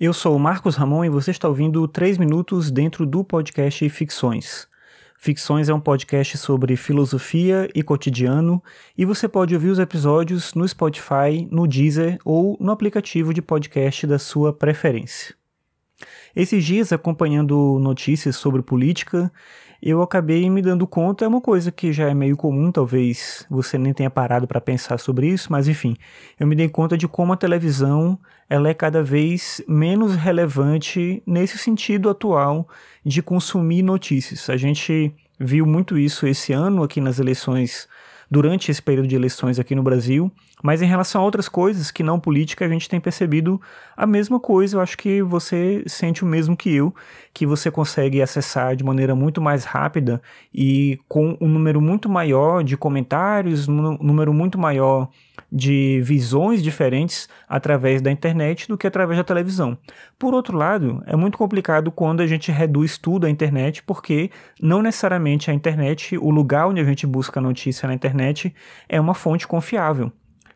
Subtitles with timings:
[0.00, 4.66] Eu sou o Marcos Ramon e você está ouvindo 3 minutos dentro do podcast Ficções.
[5.16, 8.60] Ficções é um podcast sobre filosofia e cotidiano
[8.98, 14.04] e você pode ouvir os episódios no Spotify, no Deezer ou no aplicativo de podcast
[14.04, 15.32] da sua preferência.
[16.34, 19.32] Esses dias, acompanhando notícias sobre política,
[19.90, 23.76] eu acabei me dando conta, é uma coisa que já é meio comum, talvez você
[23.76, 25.94] nem tenha parado para pensar sobre isso, mas enfim,
[26.40, 28.18] eu me dei conta de como a televisão
[28.48, 32.66] ela é cada vez menos relevante nesse sentido atual
[33.04, 34.48] de consumir notícias.
[34.48, 37.86] A gente viu muito isso esse ano aqui nas eleições
[38.34, 40.28] durante esse período de eleições aqui no Brasil,
[40.60, 43.60] mas em relação a outras coisas que não política, a gente tem percebido
[43.96, 44.76] a mesma coisa.
[44.76, 46.92] Eu acho que você sente o mesmo que eu,
[47.32, 50.20] que você consegue acessar de maneira muito mais rápida
[50.52, 55.08] e com um número muito maior de comentários, um número muito maior
[55.50, 59.78] de visões diferentes através da internet do que através da televisão.
[60.18, 64.82] Por outro lado, é muito complicado quando a gente reduz tudo à internet, porque não
[64.82, 68.23] necessariamente a internet, o lugar onde a gente busca a notícia na internet,
[68.88, 70.12] é uma fonte confiável.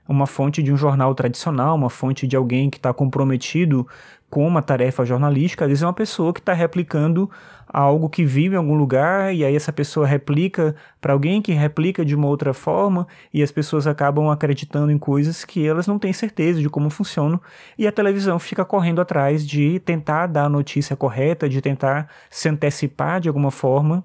[0.09, 3.87] Uma fonte de um jornal tradicional, uma fonte de alguém que está comprometido
[4.31, 7.31] com uma tarefa jornalística, às vezes é uma pessoa que está replicando
[7.67, 12.05] algo que vive em algum lugar e aí essa pessoa replica para alguém que replica
[12.05, 16.13] de uma outra forma e as pessoas acabam acreditando em coisas que elas não têm
[16.13, 17.41] certeza de como funcionam
[17.77, 22.49] e a televisão fica correndo atrás de tentar dar a notícia correta, de tentar se
[22.49, 24.03] antecipar de alguma forma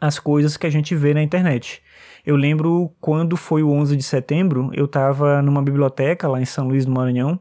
[0.00, 1.82] as coisas que a gente vê na internet.
[2.24, 6.68] Eu lembro quando foi o 11 de setembro, eu estava numa biblioteca lá em São
[6.68, 7.40] Luís do Maranhão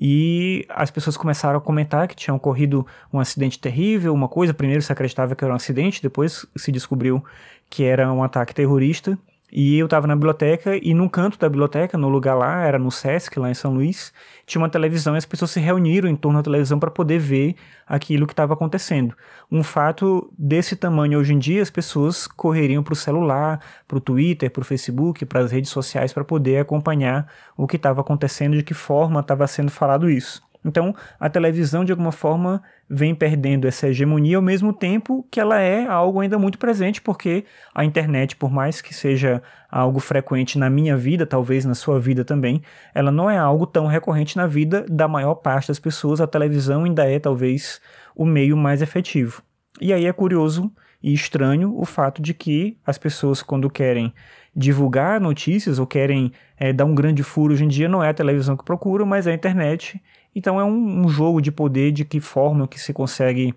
[0.00, 4.54] e as pessoas começaram a comentar que tinha ocorrido um acidente terrível, uma coisa.
[4.54, 7.22] Primeiro se acreditava que era um acidente, depois se descobriu
[7.68, 9.18] que era um ataque terrorista.
[9.52, 12.90] E eu estava na biblioteca e num canto da biblioteca, no lugar lá, era no
[12.90, 14.12] Sesc, lá em São Luís,
[14.46, 17.56] tinha uma televisão e as pessoas se reuniram em torno da televisão para poder ver
[17.86, 19.14] aquilo que estava acontecendo.
[19.50, 24.00] Um fato desse tamanho hoje em dia, as pessoas correriam para o celular, para o
[24.00, 27.26] Twitter, para o Facebook, para as redes sociais para poder acompanhar
[27.56, 30.49] o que estava acontecendo, de que forma estava sendo falado isso.
[30.64, 35.58] Então, a televisão, de alguma forma, vem perdendo essa hegemonia ao mesmo tempo que ela
[35.58, 37.44] é algo ainda muito presente, porque
[37.74, 42.24] a internet, por mais que seja algo frequente na minha vida, talvez na sua vida
[42.24, 42.62] também,
[42.94, 46.20] ela não é algo tão recorrente na vida da maior parte das pessoas.
[46.20, 47.80] A televisão ainda é, talvez,
[48.14, 49.42] o meio mais efetivo.
[49.80, 50.70] E aí é curioso
[51.02, 54.12] e estranho o fato de que as pessoas, quando querem
[54.54, 58.14] divulgar notícias ou querem é, dar um grande furo hoje em dia, não é a
[58.14, 60.02] televisão que procuram, mas é a internet.
[60.34, 63.54] Então é um, um jogo de poder de que forma que se consegue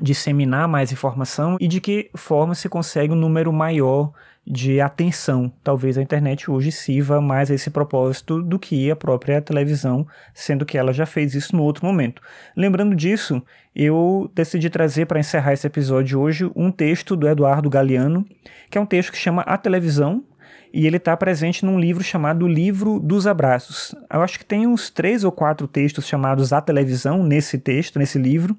[0.00, 4.12] disseminar mais informação e de que forma se consegue um número maior
[4.46, 5.50] de atenção.
[5.62, 10.66] Talvez a internet hoje sirva mais a esse propósito do que a própria televisão, sendo
[10.66, 12.20] que ela já fez isso no outro momento.
[12.56, 13.42] Lembrando disso,
[13.74, 18.26] eu decidi trazer para encerrar esse episódio hoje um texto do Eduardo Galeano,
[18.68, 20.24] que é um texto que chama A Televisão,
[20.72, 23.94] e ele está presente num livro chamado Livro dos Abraços.
[24.12, 28.18] Eu acho que tem uns três ou quatro textos chamados A Televisão nesse texto, nesse
[28.18, 28.56] livro,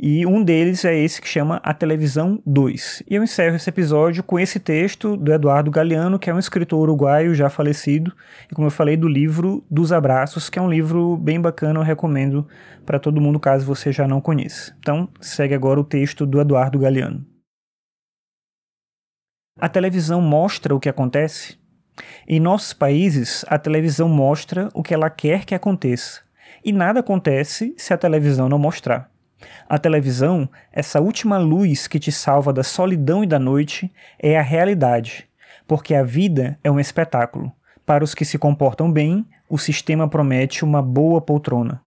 [0.00, 3.02] e um deles é esse que chama A Televisão 2.
[3.10, 6.78] E eu encerro esse episódio com esse texto do Eduardo Galeano, que é um escritor
[6.78, 8.12] uruguaio já falecido,
[8.50, 11.84] e como eu falei, do livro Dos Abraços, que é um livro bem bacana, eu
[11.84, 12.46] recomendo
[12.86, 14.72] para todo mundo caso você já não conheça.
[14.78, 17.26] Então, segue agora o texto do Eduardo Galeano.
[19.60, 21.58] A televisão mostra o que acontece?
[22.28, 26.20] Em nossos países, a televisão mostra o que ela quer que aconteça.
[26.64, 29.10] E nada acontece se a televisão não mostrar.
[29.68, 34.42] A televisão, essa última luz que te salva da solidão e da noite, é a
[34.42, 35.28] realidade,
[35.66, 37.50] porque a vida é um espetáculo.
[37.84, 41.76] Para os que se comportam bem, o sistema promete uma boa poltrona.